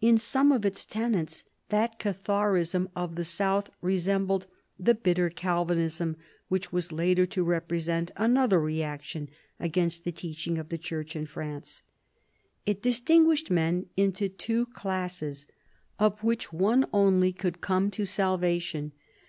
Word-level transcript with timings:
In 0.00 0.18
some 0.18 0.50
of 0.50 0.64
its 0.66 0.84
tenets 0.84 1.44
that 1.68 2.00
Catharism 2.00 2.88
of 2.96 3.14
the 3.14 3.24
south 3.24 3.70
resembled 3.80 4.46
the 4.76 4.92
bitter 4.92 5.30
Calvinism 5.30 6.16
which 6.48 6.72
was 6.72 6.90
later 6.90 7.26
to 7.26 7.44
represent 7.44 8.10
another 8.16 8.58
reaction 8.60 9.28
against 9.60 10.02
the 10.02 10.10
teaching 10.10 10.58
of 10.58 10.68
the 10.68 10.78
church 10.78 11.14
in 11.14 11.26
France. 11.26 11.82
It 12.66 12.82
distinguished 12.82 13.52
men 13.52 13.86
into 13.96 14.28
two 14.28 14.66
classes, 14.66 15.46
of 15.96 16.24
which 16.24 16.52
one 16.52 16.84
only 16.92 17.32
could 17.32 17.60
come 17.60 17.88
to 17.92 18.04
salvation. 18.04 18.90